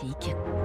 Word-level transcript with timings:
Classique. 0.00 0.59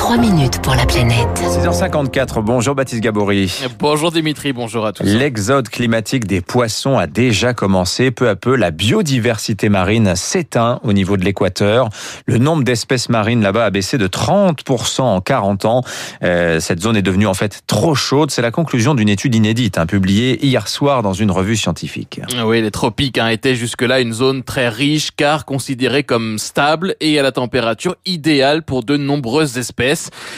3 0.00 0.16
minutes 0.16 0.62
pour 0.62 0.74
la 0.74 0.86
planète. 0.86 1.28
6h54, 1.36 2.42
bonjour 2.42 2.74
Baptiste 2.74 3.02
Gabory. 3.02 3.52
Bonjour 3.78 4.10
Dimitri, 4.10 4.54
bonjour 4.54 4.86
à 4.86 4.94
tous. 4.94 5.04
L'exode 5.04 5.68
climatique 5.68 6.26
des 6.26 6.40
poissons 6.40 6.96
a 6.96 7.06
déjà 7.06 7.52
commencé. 7.52 8.10
Peu 8.10 8.30
à 8.30 8.34
peu, 8.34 8.56
la 8.56 8.70
biodiversité 8.70 9.68
marine 9.68 10.16
s'éteint 10.16 10.80
au 10.84 10.94
niveau 10.94 11.18
de 11.18 11.24
l'équateur. 11.24 11.90
Le 12.24 12.38
nombre 12.38 12.64
d'espèces 12.64 13.10
marines 13.10 13.42
là-bas 13.42 13.66
a 13.66 13.70
baissé 13.70 13.98
de 13.98 14.08
30% 14.08 15.02
en 15.02 15.20
40 15.20 15.66
ans. 15.66 15.82
Euh, 16.22 16.60
cette 16.60 16.80
zone 16.80 16.96
est 16.96 17.02
devenue 17.02 17.26
en 17.26 17.34
fait 17.34 17.60
trop 17.66 17.94
chaude. 17.94 18.30
C'est 18.30 18.42
la 18.42 18.50
conclusion 18.50 18.94
d'une 18.94 19.10
étude 19.10 19.34
inédite 19.34 19.76
hein, 19.76 19.84
publiée 19.84 20.44
hier 20.44 20.66
soir 20.66 21.02
dans 21.02 21.12
une 21.12 21.30
revue 21.30 21.56
scientifique. 21.56 22.22
Oui, 22.42 22.62
les 22.62 22.70
tropiques 22.70 23.18
hein, 23.18 23.28
étaient 23.28 23.54
jusque-là 23.54 24.00
une 24.00 24.14
zone 24.14 24.44
très 24.44 24.70
riche 24.70 25.10
car 25.14 25.44
considérée 25.44 26.04
comme 26.04 26.38
stable 26.38 26.96
et 27.00 27.18
à 27.18 27.22
la 27.22 27.32
température 27.32 27.96
idéale 28.06 28.62
pour 28.62 28.82
de 28.82 28.96
nombreuses 28.96 29.58
espèces. 29.58 29.89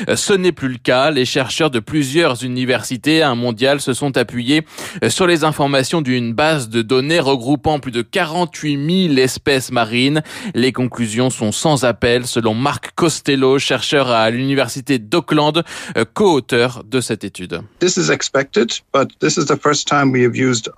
Euh, 0.08 0.16
ce 0.16 0.32
n'est 0.32 0.52
plus 0.52 0.68
le 0.68 0.78
cas. 0.78 1.10
Les 1.10 1.24
chercheurs 1.24 1.70
de 1.70 1.80
plusieurs 1.80 2.44
universités 2.44 3.24
mondiales 3.36 3.80
se 3.80 3.92
sont 3.92 4.16
appuyés 4.16 4.64
euh, 5.02 5.10
sur 5.10 5.26
les 5.26 5.44
informations 5.44 6.02
d'une 6.02 6.32
base 6.32 6.68
de 6.68 6.82
données 6.82 7.20
regroupant 7.20 7.78
plus 7.78 7.92
de 7.92 8.02
48 8.02 9.08
000 9.08 9.18
espèces 9.18 9.70
marines. 9.70 10.22
Les 10.54 10.72
conclusions 10.72 11.30
sont 11.30 11.52
sans 11.52 11.84
appel 11.84 12.26
selon 12.26 12.54
Marc 12.54 12.92
Costello, 12.94 13.58
chercheur 13.58 14.10
à 14.10 14.30
l'université 14.30 14.98
d'Auckland, 14.98 15.62
euh, 15.96 16.04
co-auteur 16.12 16.82
de 16.84 17.00
cette 17.00 17.24
étude. 17.24 17.60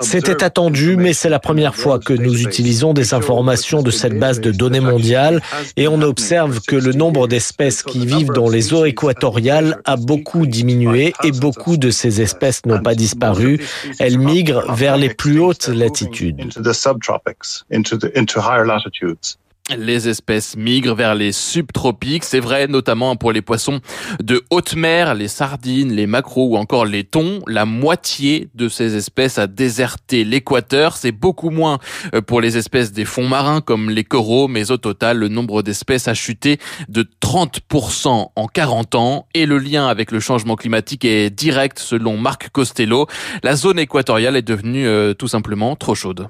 C'était 0.00 0.44
attendu, 0.44 0.96
mais 0.96 1.12
c'est 1.12 1.28
la 1.28 1.38
première 1.38 1.74
fois 1.74 1.98
que 1.98 2.12
nous 2.12 2.42
utilisons 2.42 2.94
des 2.94 3.14
informations 3.14 3.82
de 3.82 3.91
cette 3.91 4.18
base 4.18 4.41
de 4.41 4.50
données 4.50 4.80
mondiale 4.80 5.42
et 5.77 5.88
on 5.88 6.00
observe 6.02 6.60
que 6.60 6.77
le 6.77 6.92
nombre 6.92 7.28
d'espèces 7.28 7.82
qui 7.82 8.06
vivent 8.06 8.32
dans 8.34 8.48
les 8.48 8.63
eaux 8.73 8.84
équatoriales 8.84 9.80
a 9.84 9.96
beaucoup 9.96 10.46
diminué 10.46 11.12
et 11.22 11.33
beaucoup 11.33 11.77
de 11.77 11.91
ces 11.91 12.20
espèces 12.20 12.64
n'ont 12.66 12.83
pas 12.83 12.94
disparu. 12.94 13.61
Elles 13.98 14.19
migrent 14.19 14.72
vers 14.72 14.97
les 14.97 15.11
plus 15.11 15.41
hautes 15.41 15.69
latitudes. 15.69 16.41
Les 19.70 20.10
espèces 20.10 20.58
migrent 20.58 20.94
vers 20.94 21.14
les 21.14 21.32
subtropiques, 21.32 22.24
c'est 22.24 22.38
vrai 22.38 22.66
notamment 22.66 23.16
pour 23.16 23.32
les 23.32 23.40
poissons 23.40 23.80
de 24.22 24.44
haute 24.50 24.76
mer, 24.76 25.14
les 25.14 25.26
sardines, 25.26 25.90
les 25.90 26.06
maquereaux 26.06 26.48
ou 26.48 26.56
encore 26.58 26.84
les 26.84 27.02
thons. 27.02 27.40
La 27.46 27.64
moitié 27.64 28.50
de 28.54 28.68
ces 28.68 28.94
espèces 28.94 29.38
a 29.38 29.46
déserté 29.46 30.22
l'équateur, 30.24 30.98
c'est 30.98 31.12
beaucoup 31.12 31.48
moins 31.48 31.78
euh, 32.14 32.20
pour 32.20 32.42
les 32.42 32.58
espèces 32.58 32.92
des 32.92 33.06
fonds 33.06 33.26
marins 33.26 33.62
comme 33.62 33.88
les 33.88 34.04
coraux, 34.04 34.48
mais 34.48 34.70
au 34.70 34.76
total 34.76 35.16
le 35.16 35.28
nombre 35.28 35.62
d'espèces 35.62 36.08
a 36.08 36.14
chuté 36.14 36.58
de 36.90 37.08
30% 37.22 38.32
en 38.36 38.46
40 38.46 38.94
ans 38.96 39.26
et 39.32 39.46
le 39.46 39.56
lien 39.56 39.86
avec 39.86 40.10
le 40.10 40.20
changement 40.20 40.56
climatique 40.56 41.06
est 41.06 41.30
direct 41.30 41.78
selon 41.78 42.18
Marc 42.18 42.50
Costello. 42.50 43.06
La 43.42 43.56
zone 43.56 43.78
équatoriale 43.78 44.36
est 44.36 44.42
devenue 44.42 44.86
euh, 44.86 45.14
tout 45.14 45.28
simplement 45.28 45.74
trop 45.74 45.94
chaude. 45.94 46.28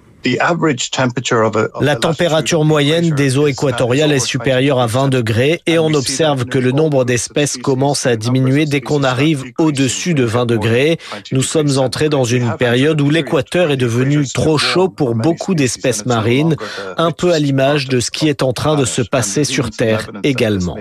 La 1.80 1.96
température 1.96 2.64
moyenne 2.64 3.10
des 3.10 3.36
eaux 3.36 3.46
équatoriales 3.46 4.12
est 4.12 4.24
supérieure 4.24 4.80
à 4.80 4.86
20 4.86 5.08
degrés 5.08 5.60
et 5.66 5.78
on 5.78 5.92
observe 5.94 6.44
que 6.46 6.58
le 6.58 6.72
nombre 6.72 7.04
d'espèces 7.04 7.56
commence 7.56 8.06
à 8.06 8.16
diminuer 8.16 8.66
dès 8.66 8.80
qu'on 8.80 9.02
arrive 9.02 9.44
au-dessus 9.58 10.14
de 10.14 10.24
20 10.24 10.46
degrés. 10.46 10.98
Nous 11.32 11.42
sommes 11.42 11.78
entrés 11.78 12.08
dans 12.08 12.24
une 12.24 12.56
période 12.56 13.00
où 13.00 13.10
l'équateur 13.10 13.70
est 13.70 13.76
devenu 13.76 14.26
trop 14.26 14.58
chaud 14.58 14.88
pour 14.88 15.14
beaucoup 15.14 15.54
d'espèces 15.54 16.06
marines, 16.06 16.56
un 16.96 17.10
peu 17.10 17.32
à 17.32 17.38
l'image 17.38 17.88
de 17.88 18.00
ce 18.00 18.10
qui 18.10 18.28
est 18.28 18.42
en 18.42 18.52
train 18.52 18.76
de 18.76 18.84
se 18.84 19.02
passer 19.02 19.44
sur 19.44 19.70
Terre 19.70 20.10
également. 20.22 20.76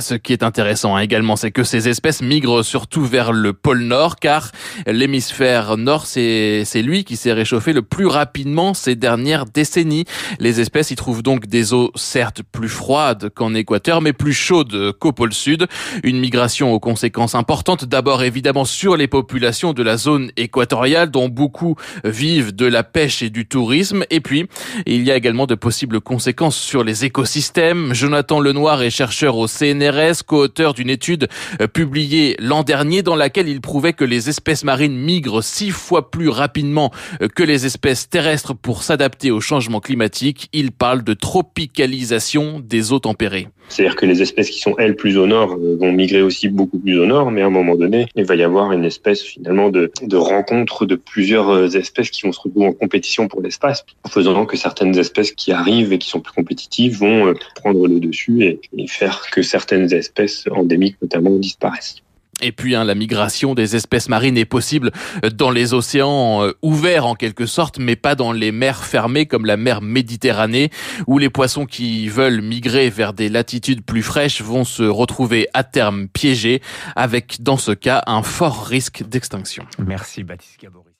Ce 0.00 0.14
qui 0.14 0.32
est 0.32 0.42
intéressant 0.42 0.96
hein, 0.96 1.00
également, 1.00 1.36
c'est 1.36 1.50
que 1.50 1.64
ces 1.64 1.88
espèces 1.88 2.22
migrent 2.22 2.64
surtout 2.64 3.04
vers 3.04 3.30
le 3.30 3.52
pôle 3.52 3.82
Nord, 3.82 4.16
car 4.16 4.50
l'hémisphère 4.86 5.76
Nord, 5.76 6.06
c'est 6.06 6.64
lui 6.76 7.04
qui 7.04 7.16
s'est 7.16 7.32
réchauffé 7.32 7.74
le 7.74 7.82
plus 7.82 8.06
rapidement 8.06 8.72
ces 8.72 8.96
dernières 8.96 9.44
décennies. 9.44 10.06
Les 10.38 10.60
espèces 10.60 10.92
y 10.92 10.96
trouvent 10.96 11.22
donc 11.22 11.46
des 11.46 11.74
eaux 11.74 11.92
certes 11.94 12.42
plus 12.42 12.70
froides 12.70 13.30
qu'en 13.34 13.52
Équateur, 13.54 14.00
mais 14.00 14.14
plus 14.14 14.32
chaudes 14.32 14.92
qu'au 14.98 15.12
pôle 15.12 15.34
Sud. 15.34 15.66
Une 16.04 16.18
migration 16.18 16.72
aux 16.72 16.80
conséquences 16.80 17.34
importantes, 17.34 17.84
d'abord 17.84 18.22
évidemment 18.22 18.64
sur 18.64 18.96
les 18.96 19.08
populations 19.08 19.74
de 19.74 19.82
la 19.82 19.98
zone 19.98 20.32
équatoriale, 20.38 21.10
dont 21.10 21.28
beaucoup 21.28 21.76
vivent 22.04 22.54
de 22.54 22.66
la 22.66 22.82
pêche 22.82 23.22
et 23.22 23.30
du 23.30 23.46
tourisme. 23.46 24.04
Et 24.08 24.20
puis, 24.20 24.46
il 24.86 25.02
y 25.04 25.10
a 25.10 25.16
également 25.16 25.46
de 25.46 25.54
possibles 25.54 26.00
conséquences 26.00 26.56
sur 26.56 26.82
les 26.82 27.04
écosystèmes. 27.04 27.92
Jonathan 27.92 28.40
Lenoir 28.40 28.82
est 28.82 28.90
chercheur 28.90 29.36
au 29.36 29.46
CNR 29.46 29.81
CNRS, 29.82 30.24
co-auteur 30.26 30.74
d'une 30.74 30.90
étude 30.90 31.28
euh, 31.60 31.66
publiée 31.66 32.36
l'an 32.38 32.62
dernier 32.62 33.02
dans 33.02 33.16
laquelle 33.16 33.48
il 33.48 33.60
prouvait 33.60 33.92
que 33.92 34.04
les 34.04 34.28
espèces 34.28 34.64
marines 34.64 34.96
migrent 34.96 35.42
six 35.42 35.70
fois 35.70 36.10
plus 36.10 36.28
rapidement 36.28 36.92
euh, 37.20 37.28
que 37.28 37.42
les 37.42 37.66
espèces 37.66 38.08
terrestres 38.08 38.54
pour 38.54 38.82
s'adapter 38.82 39.30
au 39.30 39.40
changement 39.40 39.80
climatique. 39.80 40.48
Il 40.52 40.72
parle 40.72 41.02
de 41.02 41.14
tropicalisation 41.14 42.60
des 42.60 42.92
eaux 42.92 43.00
tempérées. 43.00 43.48
C'est-à-dire 43.68 43.96
que 43.96 44.04
les 44.04 44.20
espèces 44.20 44.50
qui 44.50 44.60
sont, 44.60 44.74
elles, 44.78 44.96
plus 44.96 45.16
au 45.16 45.26
nord 45.26 45.54
euh, 45.54 45.76
vont 45.80 45.92
migrer 45.92 46.22
aussi 46.22 46.48
beaucoup 46.48 46.78
plus 46.78 46.98
au 46.98 47.06
nord, 47.06 47.30
mais 47.30 47.42
à 47.42 47.46
un 47.46 47.50
moment 47.50 47.74
donné, 47.74 48.06
il 48.14 48.24
va 48.24 48.34
y 48.34 48.42
avoir 48.42 48.72
une 48.72 48.84
espèce 48.84 49.22
finalement 49.22 49.70
de, 49.70 49.90
rencontre 50.12 50.84
de 50.84 50.94
plusieurs 50.94 51.74
espèces 51.74 52.10
qui 52.10 52.22
vont 52.22 52.32
se 52.32 52.40
retrouver 52.40 52.66
en 52.66 52.72
compétition 52.72 53.28
pour 53.28 53.40
l'espace, 53.40 53.84
en 54.04 54.08
faisant 54.08 54.44
que 54.46 54.56
certaines 54.56 54.98
espèces 54.98 55.32
qui 55.32 55.52
arrivent 55.52 55.92
et 55.92 55.98
qui 55.98 56.08
sont 56.08 56.20
plus 56.20 56.34
compétitives 56.34 56.98
vont 56.98 57.32
prendre 57.54 57.86
le 57.88 57.98
dessus 57.98 58.44
et, 58.44 58.60
et 58.76 58.86
faire 58.86 59.22
que 59.30 59.42
certaines 59.42 59.71
certaines 59.72 59.98
espèces 59.98 60.44
endémiques 60.50 60.96
notamment 61.00 61.36
disparaissent. 61.38 61.96
Et 62.40 62.50
puis 62.50 62.74
hein, 62.74 62.84
la 62.84 62.94
migration 62.94 63.54
des 63.54 63.76
espèces 63.76 64.08
marines 64.08 64.36
est 64.36 64.46
possible 64.46 64.90
dans 65.34 65.50
les 65.50 65.74
océans 65.74 66.42
euh, 66.42 66.52
ouverts 66.62 67.06
en 67.06 67.14
quelque 67.14 67.46
sorte, 67.46 67.78
mais 67.78 67.94
pas 67.94 68.14
dans 68.14 68.32
les 68.32 68.50
mers 68.50 68.84
fermées 68.84 69.26
comme 69.26 69.46
la 69.46 69.56
mer 69.56 69.80
Méditerranée, 69.80 70.70
où 71.06 71.18
les 71.18 71.30
poissons 71.30 71.66
qui 71.66 72.08
veulent 72.08 72.40
migrer 72.40 72.90
vers 72.90 73.12
des 73.12 73.28
latitudes 73.28 73.84
plus 73.84 74.02
fraîches 74.02 74.42
vont 74.42 74.64
se 74.64 74.82
retrouver 74.82 75.46
à 75.54 75.62
terme 75.62 76.08
piégés, 76.08 76.62
avec 76.96 77.42
dans 77.42 77.58
ce 77.58 77.72
cas 77.72 78.02
un 78.06 78.22
fort 78.22 78.64
risque 78.64 79.04
d'extinction. 79.08 79.64
Merci 79.78 80.24
Baptiste 80.24 80.60
Gabory. 80.60 80.91